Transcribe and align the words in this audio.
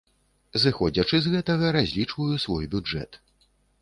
Зыходзячы 0.61 1.19
з 1.25 1.33
гэтага, 1.33 1.65
разлічваю 1.77 2.35
свой 2.45 2.65
бюджэт. 2.73 3.11